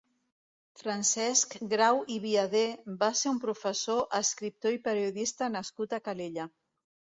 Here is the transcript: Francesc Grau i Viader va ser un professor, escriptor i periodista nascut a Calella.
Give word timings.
Francesc 0.79 1.53
Grau 1.73 1.99
i 2.15 2.17
Viader 2.23 2.63
va 3.05 3.11
ser 3.21 3.35
un 3.35 3.39
professor, 3.45 4.01
escriptor 4.23 4.77
i 4.79 4.83
periodista 4.91 5.53
nascut 5.61 5.97
a 5.97 6.03
Calella. 6.11 6.51